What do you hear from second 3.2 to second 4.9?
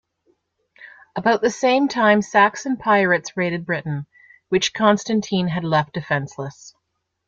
raided Britain, which